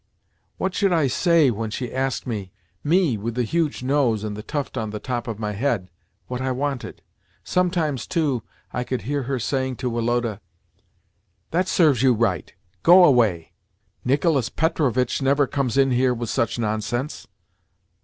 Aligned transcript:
What 0.57 0.73
should 0.73 0.91
I 0.91 1.05
say 1.05 1.51
when 1.51 1.69
she 1.69 1.93
asked 1.93 2.25
me—me 2.25 3.17
with 3.19 3.35
the 3.35 3.43
huge 3.43 3.83
nose 3.83 4.23
and 4.23 4.35
the 4.35 4.41
tuft 4.41 4.75
on 4.75 4.89
the 4.89 4.99
top 4.99 5.27
of 5.27 5.37
my 5.37 5.51
head—what 5.51 6.41
I 6.41 6.51
wanted?" 6.51 7.03
Sometimes, 7.43 8.07
too, 8.07 8.41
I 8.73 8.83
could 8.83 9.03
hear 9.03 9.21
her 9.21 9.37
saying 9.37 9.75
to 9.75 9.91
Woloda, 9.91 10.41
"That 11.51 11.67
serves 11.67 12.01
you 12.01 12.15
right! 12.15 12.51
Go 12.81 13.03
away! 13.03 13.51
Nicolas 14.03 14.49
Petrovitch 14.49 15.21
never 15.21 15.45
comes 15.45 15.77
in 15.77 15.91
here 15.91 16.15
with 16.15 16.31
such 16.31 16.57
nonsense." 16.57 17.27